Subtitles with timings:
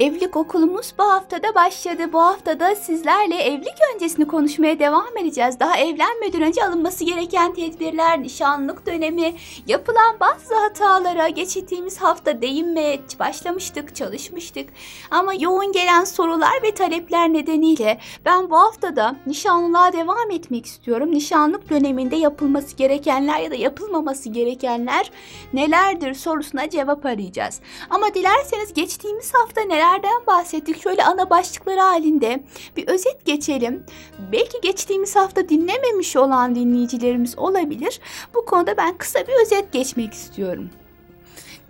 [0.00, 2.12] Evlilik okulumuz bu haftada başladı.
[2.12, 5.60] Bu haftada sizlerle evlilik öncesini konuşmaya devam edeceğiz.
[5.60, 9.34] Daha evlenmeden önce alınması gereken tedbirler, nişanlık dönemi,
[9.66, 14.68] yapılan bazı hatalara geçtiğimiz hafta değinmeye başlamıştık, çalışmıştık.
[15.10, 21.10] Ama yoğun gelen sorular ve talepler nedeniyle ben bu haftada nişanlılığa devam etmek istiyorum.
[21.10, 25.10] Nişanlık döneminde yapılması gerekenler ya da yapılmaması gerekenler
[25.52, 27.60] nelerdir sorusuna cevap arayacağız.
[27.90, 30.82] Ama dilerseniz geçtiğimiz hafta neler nelerden bahsettik?
[30.82, 32.44] Şöyle ana başlıkları halinde
[32.76, 33.86] bir özet geçelim.
[34.32, 38.00] Belki geçtiğimiz hafta dinlememiş olan dinleyicilerimiz olabilir.
[38.34, 40.70] Bu konuda ben kısa bir özet geçmek istiyorum.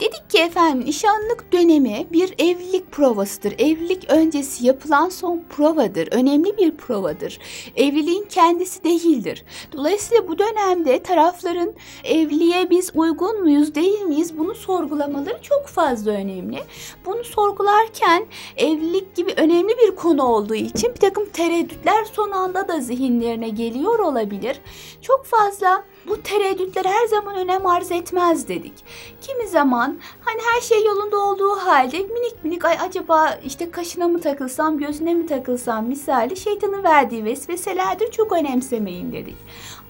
[0.00, 3.52] Dedik ki efendim nişanlık dönemi bir evlilik provasıdır.
[3.52, 6.08] Evlilik öncesi yapılan son provadır.
[6.12, 7.38] Önemli bir provadır.
[7.76, 9.44] Evliliğin kendisi değildir.
[9.72, 11.72] Dolayısıyla bu dönemde tarafların
[12.04, 16.58] evliliğe biz uygun muyuz değil miyiz bunu sorgulamaları çok fazla önemli.
[17.06, 22.80] Bunu sorgularken evlilik gibi önemli bir konu olduğu için bir takım tereddütler son anda da
[22.80, 24.60] zihinlerine geliyor olabilir.
[25.02, 28.72] Çok fazla bu tereddütler her zaman önem arz etmez dedik.
[29.20, 34.20] Kimi zaman hani her şey yolunda olduğu halde minik minik ay acaba işte kaşına mı
[34.20, 39.36] takılsam gözüne mi takılsam misali şeytanın verdiği vesveselerdir çok önemsemeyin dedik.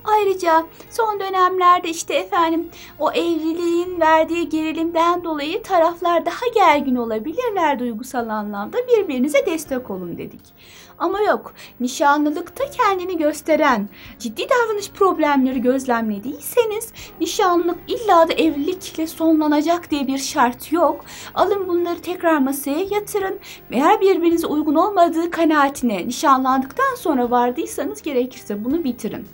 [0.05, 8.29] Ayrıca son dönemlerde işte efendim o evliliğin verdiği gerilimden dolayı taraflar daha gergin olabilirler duygusal
[8.29, 10.41] anlamda birbirinize destek olun dedik.
[10.99, 20.07] Ama yok, nişanlılıkta kendini gösteren ciddi davranış problemleri gözlemlediyseniz nişanlılık illa da evlilikle sonlanacak diye
[20.07, 21.05] bir şart yok.
[21.35, 23.39] Alın bunları tekrar masaya yatırın.
[23.71, 29.27] Eğer birbirinize uygun olmadığı kanaatine nişanlandıktan sonra vardıysanız gerekirse bunu bitirin.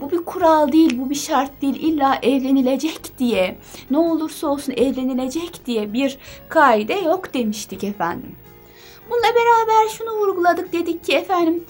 [0.00, 1.76] Bu bir kural değil, bu bir şart değil.
[1.82, 3.58] İlla evlenilecek diye,
[3.90, 6.18] ne olursa olsun evlenilecek diye bir
[6.48, 8.36] kaide yok demiştik efendim.
[9.10, 11.64] Bununla beraber şunu vurguladık dedik ki efendim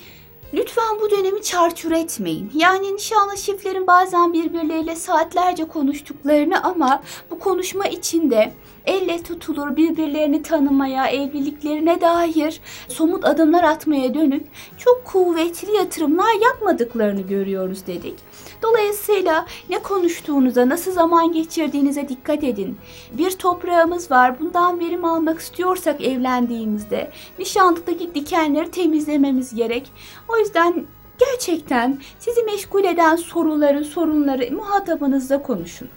[0.54, 2.50] Lütfen bu dönemi çarçur etmeyin.
[2.54, 8.52] Yani nişanlı çiftlerin bazen birbirleriyle saatlerce konuştuklarını ama bu konuşma içinde
[8.88, 14.46] elle tutulur birbirlerini tanımaya, evliliklerine dair somut adımlar atmaya dönük
[14.78, 18.14] çok kuvvetli yatırımlar yapmadıklarını görüyoruz dedik.
[18.62, 22.76] Dolayısıyla ne konuştuğunuza, nasıl zaman geçirdiğinize dikkat edin.
[23.12, 24.40] Bir toprağımız var.
[24.40, 29.90] Bundan verim almak istiyorsak evlendiğimizde nişanlıktaki dikenleri temizlememiz gerek.
[30.28, 30.84] O yüzden
[31.18, 35.88] gerçekten sizi meşgul eden soruları, sorunları muhatabınızla konuşun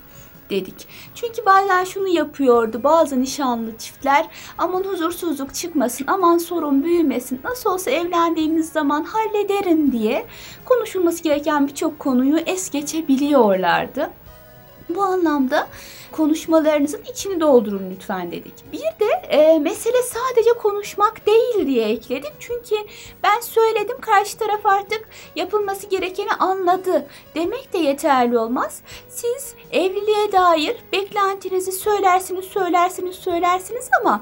[0.51, 0.87] dedik.
[1.15, 4.27] Çünkü bazen şunu yapıyordu bazı nişanlı çiftler.
[4.57, 7.41] Aman huzursuzluk çıkmasın, aman sorun büyümesin.
[7.43, 10.25] Nasıl olsa evlendiğimiz zaman hallederim diye
[10.65, 14.09] konuşulması gereken birçok konuyu es geçebiliyorlardı.
[14.89, 15.67] Bu anlamda
[16.11, 18.53] konuşmalarınızın içini doldurun lütfen dedik.
[18.73, 22.33] Bir de e, mesele sadece konuşmak değil diye ekledik.
[22.39, 22.75] Çünkü
[23.23, 27.05] ben söyledim karşı taraf artık yapılması gerekeni anladı.
[27.35, 28.81] Demek de yeterli olmaz.
[29.09, 34.21] Siz evliliğe dair beklentinizi söylersiniz, söylersiniz, söylersiniz ama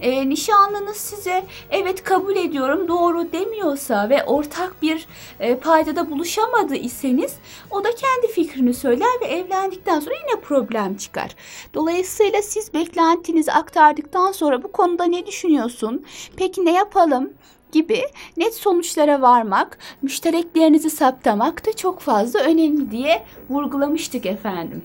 [0.00, 5.06] e, nişanlınız size evet kabul ediyorum doğru demiyorsa ve ortak bir
[5.40, 7.34] e, paydada buluşamadı iseniz
[7.70, 11.36] o da kendi fikrini söyler ve evlendikten sonra yine problem çıkar.
[11.74, 16.04] Dolayısıyla siz beklentinizi aktardıktan sonra bu konuda ne düşünüyorsun?
[16.36, 17.30] Peki ne yapalım?
[17.72, 18.02] gibi
[18.36, 24.82] net sonuçlara varmak, müştereklerinizi saptamak da çok fazla önemli diye vurgulamıştık efendim.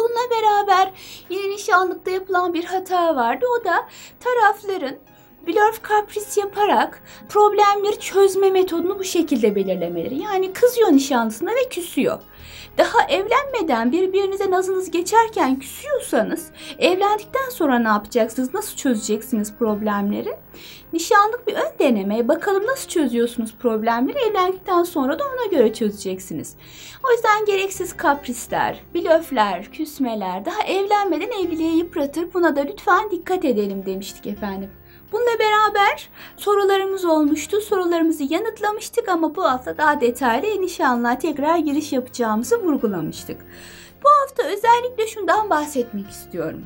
[0.00, 0.92] Bununla beraber
[1.30, 3.46] yine nişanlıkta yapılan bir hata vardı.
[3.60, 3.88] O da
[4.20, 4.96] tarafların
[5.46, 10.22] blöf kapris yaparak problemleri çözme metodunu bu şekilde belirlemeleri.
[10.22, 12.18] Yani kızıyor nişanlısına ve küsüyor.
[12.78, 18.54] Daha evlenmeden birbirinize nazınız geçerken küsüyorsanız evlendikten sonra ne yapacaksınız?
[18.54, 20.36] Nasıl çözeceksiniz problemleri?
[20.92, 22.28] Nişanlık bir ön deneme.
[22.28, 24.18] Bakalım nasıl çözüyorsunuz problemleri.
[24.18, 26.56] Evlendikten sonra da ona göre çözeceksiniz.
[27.08, 32.34] O yüzden gereksiz kaprisler, blöfler, küsmeler daha evlenmeden evliliği yıpratır.
[32.34, 34.70] Buna da lütfen dikkat edelim demiştik efendim.
[35.12, 37.60] Bununla beraber sorularımız olmuştu.
[37.60, 43.40] Sorularımızı yanıtlamıştık ama bu hafta daha detaylı nişanlığa tekrar giriş yapacağımızı vurgulamıştık.
[44.04, 46.64] Bu hafta özellikle şundan bahsetmek istiyorum.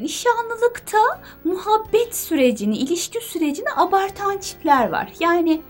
[0.00, 0.98] nişanlılıkta
[1.44, 5.12] muhabbet sürecini, ilişki sürecini abartan çiftler var.
[5.20, 5.62] Yani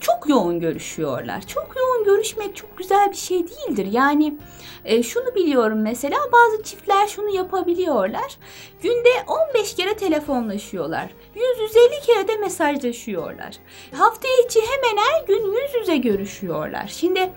[0.00, 1.46] çok yoğun görüşüyorlar.
[1.46, 3.88] Çok yoğun görüşmek çok güzel bir şey değildir.
[3.90, 4.34] Yani
[4.84, 8.36] e, şunu biliyorum mesela bazı çiftler şunu yapabiliyorlar.
[8.82, 9.08] Günde
[9.54, 11.10] 15 kere telefonlaşıyorlar.
[11.36, 13.56] 100-150 kere de mesajlaşıyorlar.
[13.94, 16.86] Hafta içi hemen her gün yüz yüze görüşüyorlar.
[16.86, 17.30] Şimdi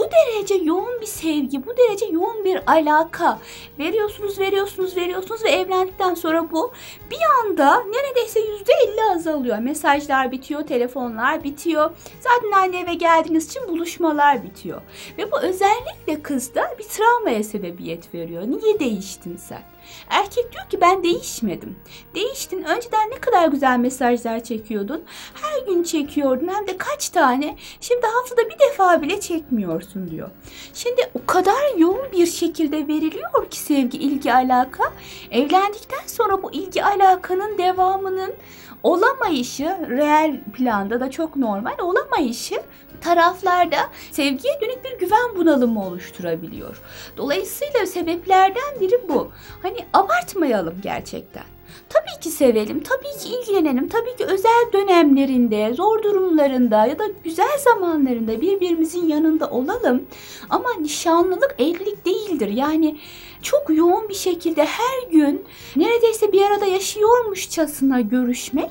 [0.00, 3.38] bu derece yoğun bir sevgi, bu derece yoğun bir alaka
[3.78, 6.72] veriyorsunuz, veriyorsunuz, veriyorsunuz ve evlendikten sonra bu
[7.10, 9.58] bir anda neredeyse yüzde elli azalıyor.
[9.58, 11.90] Mesajlar bitiyor, telefonlar bitiyor.
[12.20, 14.82] Zaten anne eve geldiğiniz için buluşmalar bitiyor.
[15.18, 18.42] Ve bu özellikle kızda bir travmaya sebebiyet veriyor.
[18.46, 19.62] Niye değiştin sen?
[20.08, 21.78] Erkek diyor ki ben değişmedim.
[22.14, 22.62] Değiştin.
[22.62, 25.04] Önceden ne kadar güzel mesajlar çekiyordun.
[25.34, 27.56] Her gün çekiyordun hem de kaç tane.
[27.80, 30.30] Şimdi haftada bir defa bile çekmiyorsun diyor.
[30.74, 34.92] Şimdi o kadar yoğun bir şekilde veriliyor ki sevgi, ilgi, alaka.
[35.30, 38.34] Evlendikten sonra bu ilgi alakanın devamının
[38.82, 42.62] olamayışı reel planda da çok normal olamayışı
[43.00, 43.76] taraflarda
[44.10, 46.80] sevgiye dönük bir güven bunalımı oluşturabiliyor.
[47.16, 49.32] Dolayısıyla sebeplerden biri bu.
[49.62, 51.44] Hani abartmayalım gerçekten.
[51.88, 57.58] Tabii ki sevelim, tabii ki ilgilenelim, tabii ki özel dönemlerinde, zor durumlarında ya da güzel
[57.64, 60.06] zamanlarında birbirimizin yanında olalım.
[60.50, 62.48] Ama nişanlılık evlilik değildir.
[62.48, 62.98] Yani
[63.42, 65.44] çok yoğun bir şekilde her gün
[65.76, 68.70] neredeyse bir arada yaşıyormuşçasına görüşmek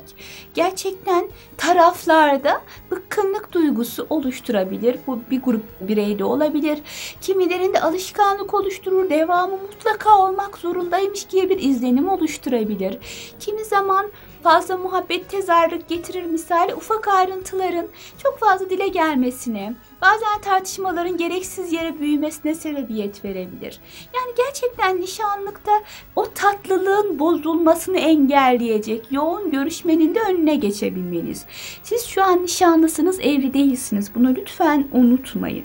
[0.54, 4.96] gerçekten taraflarda bıkkınlık duygusu oluşturabilir.
[5.06, 6.78] Bu bir grup bireyde olabilir.
[7.20, 12.98] Kimilerinde alışkanlık oluşturur, devamı mutlaka olmak zorundaymış gibi bir izlenim oluşturabilir.
[13.40, 14.10] Kimi zaman
[14.42, 17.86] fazla muhabbet tezarlık getirir misali ufak ayrıntıların
[18.22, 23.80] çok fazla dile gelmesine, bazen tartışmaların gereksiz yere büyümesine sebebiyet verebilir.
[24.14, 25.72] Yani gerçekten nişanlıkta
[26.16, 31.46] o tatlılığın bozulmasını engelleyecek yoğun görüşmenin de önüne geçebilmeniz.
[31.82, 34.14] Siz şu an nişanlısınız, evli değilsiniz.
[34.14, 35.64] Bunu lütfen unutmayın.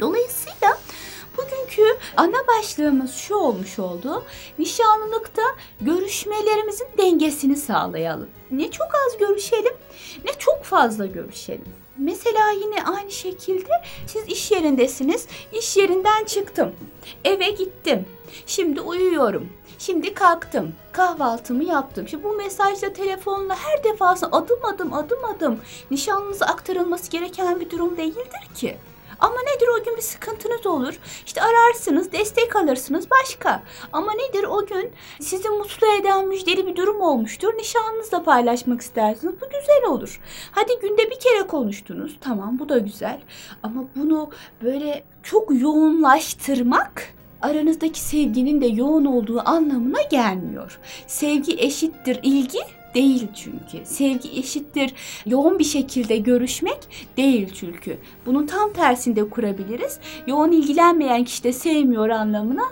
[0.00, 0.78] Dolayısıyla
[1.38, 4.24] Bugünkü ana başlığımız şu olmuş oldu.
[4.58, 5.42] Nişanlılıkta
[5.80, 8.28] görüşmelerimizin dengesini sağlayalım.
[8.50, 9.74] Ne çok az görüşelim
[10.24, 11.68] ne çok fazla görüşelim.
[11.98, 13.70] Mesela yine aynı şekilde
[14.06, 15.26] siz iş yerindesiniz.
[15.52, 16.72] İş yerinden çıktım.
[17.24, 18.06] Eve gittim.
[18.46, 19.48] Şimdi uyuyorum.
[19.78, 20.74] Şimdi kalktım.
[20.92, 22.08] Kahvaltımı yaptım.
[22.08, 27.96] Şimdi bu mesajla telefonla her defasında adım adım adım adım nişanlınıza aktarılması gereken bir durum
[27.96, 28.76] değildir ki.
[29.20, 30.98] Ama nedir o gün bir sıkıntınız olur.
[31.26, 33.62] İşte ararsınız, destek alırsınız başka.
[33.92, 37.54] Ama nedir o gün sizi mutlu eden müjdeli bir durum olmuştur.
[37.58, 39.34] Nişanlınızla paylaşmak istersiniz.
[39.40, 40.20] Bu güzel olur.
[40.52, 42.16] Hadi günde bir kere konuştunuz.
[42.20, 43.20] Tamam bu da güzel.
[43.62, 44.30] Ama bunu
[44.62, 50.80] böyle çok yoğunlaştırmak aranızdaki sevginin de yoğun olduğu anlamına gelmiyor.
[51.06, 52.58] Sevgi eşittir ilgi,
[52.94, 53.84] değil çünkü.
[53.84, 54.94] Sevgi eşittir
[55.26, 56.78] yoğun bir şekilde görüşmek
[57.16, 57.98] değil çünkü.
[58.26, 59.98] Bunun tam tersinde kurabiliriz.
[60.26, 62.64] Yoğun ilgilenmeyen kişi de sevmiyor anlamına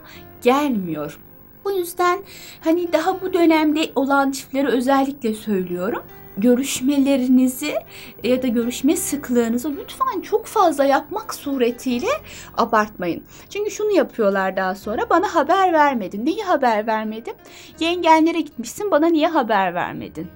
[0.42, 1.18] gelmiyor.
[1.64, 2.18] Bu yüzden
[2.60, 6.02] hani daha bu dönemde olan çiftlere özellikle söylüyorum
[6.36, 7.74] görüşmelerinizi
[8.24, 12.06] ya da görüşme sıklığınızı lütfen çok fazla yapmak suretiyle
[12.56, 13.22] abartmayın.
[13.50, 16.26] Çünkü şunu yapıyorlar daha sonra bana haber vermedin.
[16.26, 17.34] Neyi haber vermedin?
[17.80, 20.26] Yengenlere gitmişsin bana niye haber vermedin?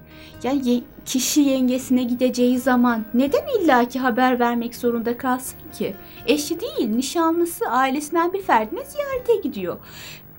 [0.43, 5.94] Ye- kişi yengesine gideceği zaman neden illaki haber vermek zorunda kalsın ki?
[6.26, 9.76] Eşi değil, nişanlısı ailesinden bir ferdine ziyarete gidiyor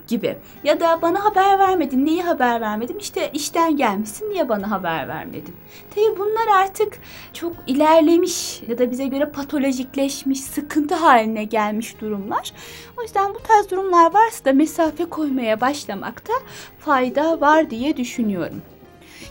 [0.08, 0.38] gibi.
[0.64, 2.06] Ya da bana haber vermedin.
[2.06, 3.00] Niye haber vermedin?
[3.00, 4.30] İşte işten gelmişsin.
[4.30, 5.56] Niye bana haber vermedin?
[5.96, 7.00] Tabii bunlar artık
[7.34, 12.54] çok ilerlemiş ya da bize göre patolojikleşmiş, sıkıntı haline gelmiş durumlar.
[12.98, 16.34] O yüzden bu tarz durumlar varsa da mesafe koymaya başlamakta
[16.80, 18.62] fayda var diye düşünüyorum.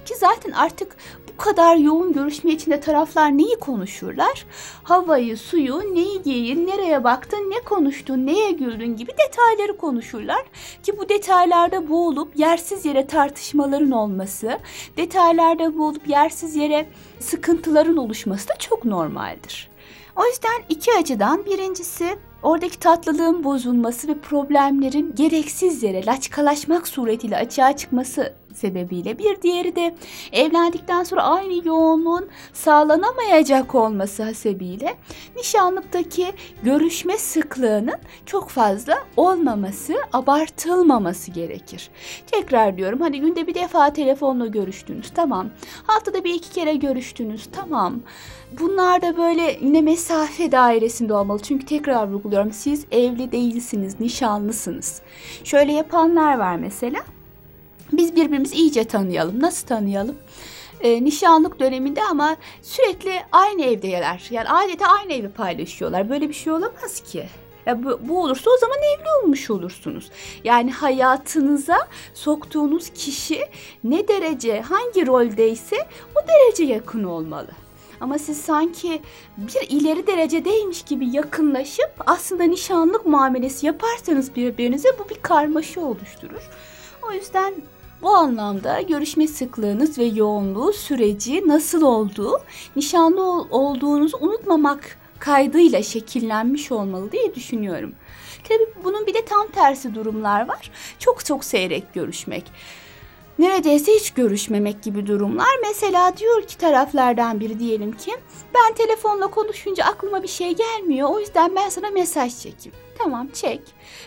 [0.04, 0.96] Ki zaten artık
[1.40, 4.46] kadar yoğun görüşme içinde taraflar neyi konuşurlar?
[4.82, 10.42] Havayı, suyu, neyi giyin, nereye baktın, ne konuştun, neye güldün gibi detayları konuşurlar.
[10.82, 14.58] Ki bu detaylarda boğulup yersiz yere tartışmaların olması,
[14.96, 16.88] detaylarda boğulup yersiz yere
[17.20, 19.70] sıkıntıların oluşması da çok normaldir.
[20.16, 27.76] O yüzden iki açıdan birincisi oradaki tatlılığın bozulması ve problemlerin gereksiz yere laçkalaşmak suretiyle açığa
[27.76, 29.94] çıkması sebebiyle bir diğeri de
[30.32, 34.94] evlendikten sonra aynı yoğunluğun sağlanamayacak olması hasebiyle
[35.36, 36.26] nişanlıktaki
[36.62, 41.90] görüşme sıklığının çok fazla olmaması, abartılmaması gerekir.
[42.26, 45.50] Tekrar diyorum hani günde bir defa telefonla görüştünüz tamam.
[45.86, 48.00] Haftada bir iki kere görüştünüz tamam.
[48.60, 51.40] Bunlar da böyle yine mesafe dairesinde olmalı.
[51.42, 55.02] Çünkü tekrar vurguluyorum siz evli değilsiniz, nişanlısınız.
[55.44, 57.00] Şöyle yapanlar var mesela
[57.92, 59.40] Biz birbirimizi iyice tanıyalım.
[59.40, 60.16] Nasıl tanıyalım?
[60.80, 64.28] Ee, nişanlık döneminde ama sürekli aynı evdeler.
[64.30, 66.10] Yani adeta aynı evi paylaşıyorlar.
[66.10, 67.26] Böyle bir şey olamaz ki.
[67.66, 70.10] Ya bu, bu olursa o zaman evli olmuş olursunuz.
[70.44, 73.40] Yani hayatınıza soktuğunuz kişi
[73.84, 75.76] ne derece, hangi roldeyse
[76.16, 77.50] o derece yakın olmalı.
[78.00, 79.02] Ama siz sanki
[79.36, 86.50] bir ileri derecedeymiş gibi yakınlaşıp aslında nişanlık muamelesi yaparsanız birbirinize bu bir karmaşa oluşturur.
[87.08, 87.54] O yüzden
[88.02, 92.40] bu anlamda görüşme sıklığınız ve yoğunluğu, süreci nasıl olduğu,
[92.76, 97.92] nişanlı ol- olduğunuzu unutmamak kaydıyla şekillenmiş olmalı diye düşünüyorum.
[98.48, 100.70] Tabii bunun bir de tam tersi durumlar var.
[100.98, 102.44] Çok çok seyrek görüşmek.
[103.38, 105.48] Neredeyse hiç görüşmemek gibi durumlar.
[105.68, 108.12] Mesela diyor ki taraflardan biri diyelim ki
[108.54, 111.08] ben telefonla konuşunca aklıma bir şey gelmiyor.
[111.10, 112.78] O yüzden ben sana mesaj çekeyim.
[113.02, 113.60] Tamam çek.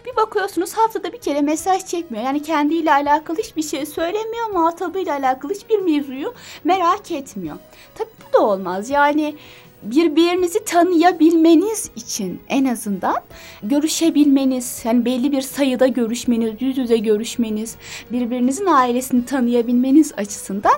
[0.05, 2.25] Bir bakıyorsunuz haftada bir kere mesaj çekmiyor.
[2.25, 4.50] Yani kendiyle alakalı hiçbir şey söylemiyor.
[4.53, 6.33] Muhatabıyla alakalı hiçbir mevzuyu
[6.63, 7.55] merak etmiyor.
[7.95, 8.89] Tabii bu da olmaz.
[8.89, 9.35] Yani
[9.83, 13.21] birbirinizi tanıyabilmeniz için en azından
[13.63, 17.75] görüşebilmeniz, yani belli bir sayıda görüşmeniz, yüz yüze görüşmeniz,
[18.12, 20.75] birbirinizin ailesini tanıyabilmeniz açısından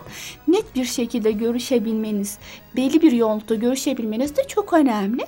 [0.47, 2.37] net bir şekilde görüşebilmeniz,
[2.75, 5.25] belli bir yoğunlukta görüşebilmeniz de çok önemli.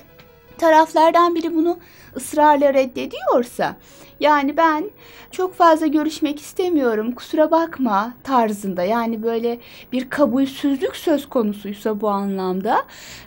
[0.58, 1.78] Taraflardan biri bunu
[2.16, 3.76] ısrarla reddediyorsa,
[4.20, 4.90] yani ben
[5.30, 9.58] çok fazla görüşmek istemiyorum, kusura bakma tarzında yani böyle
[9.92, 12.82] bir kabulsüzlük söz konusuysa bu anlamda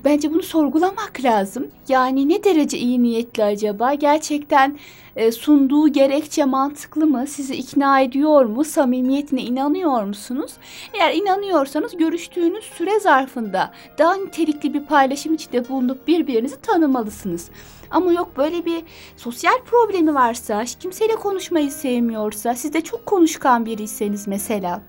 [0.06, 1.68] bence bunu sorgulamak lazım.
[1.88, 3.94] Yani ne derece iyi niyetli acaba?
[3.94, 4.78] Gerçekten
[5.16, 7.28] e, sunduğu gerekçe mantıklı mı?
[7.28, 8.64] Sizi ikna ediyor mu?
[8.64, 10.52] Samimiyetine inanıyor musunuz?
[10.94, 17.50] Eğer inanıyorsanız görüştüğünüz süre zarfında daha nitelikli bir paylaşım içinde bulunup birbirinizi tanımalısınız.
[17.92, 18.84] Ama yok böyle bir
[19.18, 24.82] sosyal problemi varsa, kimseyle konuşmayı sevmiyorsa, siz de çok konuşkan biriyseniz mesela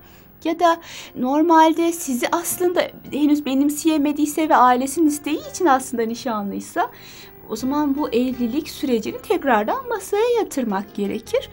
[0.43, 0.81] ya da
[1.15, 2.81] normalde sizi aslında
[3.11, 6.91] henüz benimseyemediyse ve ailesinin isteği için aslında nişanlıysa
[7.49, 11.49] o zaman bu evlilik sürecini tekrardan masaya yatırmak gerekir.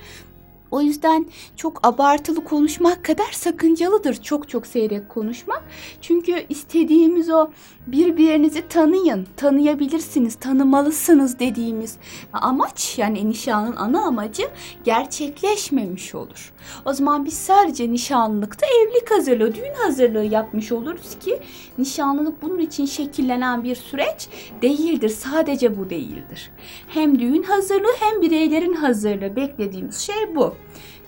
[0.70, 5.62] O yüzden çok abartılı konuşmak kadar sakıncalıdır çok çok seyrek konuşmak.
[6.00, 7.50] Çünkü istediğimiz o
[7.86, 11.96] birbirinizi tanıyın, tanıyabilirsiniz, tanımalısınız dediğimiz
[12.32, 14.42] amaç yani nişanın ana amacı
[14.84, 16.52] gerçekleşmemiş olur.
[16.84, 21.38] O zaman biz sadece nişanlılıkta evlilik hazırlığı, düğün hazırlığı yapmış oluruz ki
[21.78, 24.28] nişanlılık bunun için şekillenen bir süreç
[24.62, 25.08] değildir.
[25.08, 26.50] Sadece bu değildir.
[26.88, 30.54] Hem düğün hazırlığı hem bireylerin hazırlığı beklediğimiz şey bu.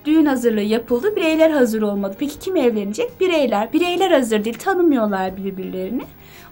[0.04, 2.16] Düğün hazırlığı yapıldı, bireyler hazır olmadı.
[2.18, 3.20] Peki kim evlenecek?
[3.20, 3.72] Bireyler.
[3.72, 6.02] Bireyler hazır değil, tanımıyorlar birbirlerini.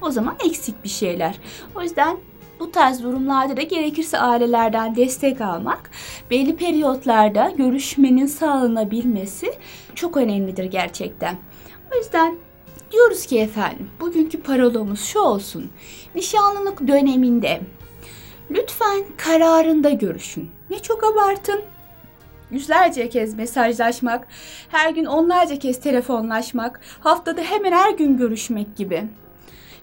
[0.00, 1.38] O zaman eksik bir şeyler.
[1.74, 2.16] O yüzden
[2.60, 5.90] bu tarz durumlarda da gerekirse ailelerden destek almak,
[6.30, 9.52] belli periyotlarda görüşmenin sağlanabilmesi
[9.94, 11.36] çok önemlidir gerçekten.
[11.94, 12.36] O yüzden
[12.92, 15.70] diyoruz ki efendim, bugünkü parolomuz şu olsun.
[16.14, 17.60] Nişanlılık döneminde
[18.50, 20.50] lütfen kararında görüşün.
[20.70, 21.60] Ne çok abartın,
[22.50, 24.26] yüzlerce kez mesajlaşmak,
[24.68, 29.04] her gün onlarca kez telefonlaşmak, haftada hemen her gün görüşmek gibi.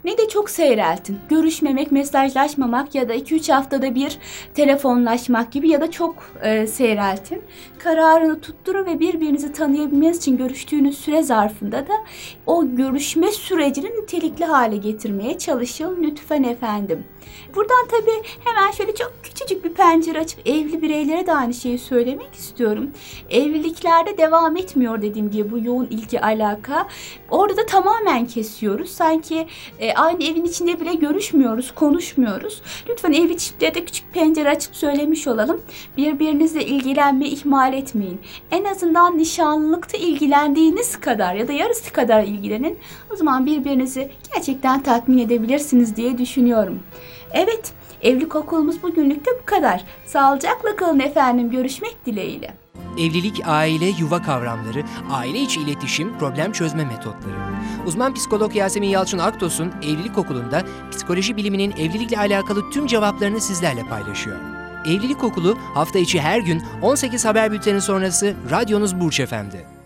[0.04, 1.20] Ne de çok seyreltin.
[1.30, 4.18] Görüşmemek, mesajlaşmamak ya da 2-3 haftada bir
[4.54, 7.42] telefonlaşmak gibi ya da çok e, seyreltin.
[7.78, 11.94] Kararını tutturun ve birbirinizi tanıyabilmeniz için görüştüğünüz süre zarfında da
[12.46, 17.04] o görüşme sürecini nitelikli hale getirmeye çalışın lütfen efendim.
[17.56, 22.34] Buradan tabii hemen şöyle çok küçücük bir pencere açıp evli bireylere de aynı şeyi söylemek
[22.34, 22.92] istiyorum.
[23.30, 26.88] Evliliklerde devam etmiyor dediğim gibi bu yoğun ilgi alaka.
[27.30, 28.90] Orada da tamamen kesiyoruz.
[28.90, 29.48] Sanki
[29.80, 32.62] e, aynı evin içinde bile görüşmüyoruz, konuşmuyoruz.
[32.90, 35.62] Lütfen evli çiftlere de küçük pencere açıp söylemiş olalım.
[35.98, 38.20] Birbirinizle ilgilenmeyi ihmal etmeyin.
[38.52, 42.78] En azından nişanlılıkta ilgilendiğiniz kadar ya da yarısı kadar ilgilenin.
[43.14, 46.80] O zaman birbirinizi gerçekten tatmin edebilirsiniz diye düşünüyorum.
[47.38, 49.86] Evet, evlilik okulumuz bugünlük de bu kadar.
[50.06, 52.54] Sağlıcakla kalın efendim, görüşmek dileğiyle.
[52.94, 57.36] Evlilik, aile, yuva kavramları, aile içi iletişim, problem çözme metotları.
[57.86, 64.38] Uzman psikolog Yasemin Yalçın Aktos'un Evlilik Okulu'nda psikoloji biliminin evlilikle alakalı tüm cevaplarını sizlerle paylaşıyor.
[64.86, 69.77] Evlilik Okulu hafta içi her gün 18 haber bülteni sonrası radyonuz Burç Efendi.